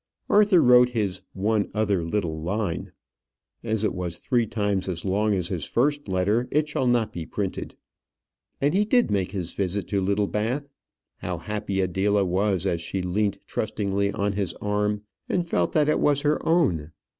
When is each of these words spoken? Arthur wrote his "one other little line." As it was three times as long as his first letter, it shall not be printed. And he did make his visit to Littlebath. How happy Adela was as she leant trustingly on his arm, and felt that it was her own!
Arthur 0.31 0.61
wrote 0.63 0.89
his 0.89 1.21
"one 1.33 1.69
other 1.75 2.01
little 2.01 2.41
line." 2.41 2.91
As 3.63 3.83
it 3.83 3.93
was 3.93 4.17
three 4.17 4.47
times 4.47 4.89
as 4.89 5.05
long 5.05 5.35
as 5.35 5.49
his 5.49 5.63
first 5.63 6.07
letter, 6.07 6.47
it 6.49 6.67
shall 6.67 6.87
not 6.87 7.13
be 7.13 7.23
printed. 7.23 7.75
And 8.59 8.73
he 8.73 8.83
did 8.83 9.11
make 9.11 9.31
his 9.31 9.53
visit 9.53 9.87
to 9.89 10.01
Littlebath. 10.01 10.71
How 11.17 11.37
happy 11.37 11.81
Adela 11.81 12.25
was 12.25 12.65
as 12.65 12.81
she 12.81 13.03
leant 13.03 13.37
trustingly 13.45 14.11
on 14.11 14.31
his 14.31 14.53
arm, 14.55 15.03
and 15.29 15.47
felt 15.47 15.71
that 15.73 15.87
it 15.87 15.99
was 15.99 16.21
her 16.23 16.43
own! 16.43 16.93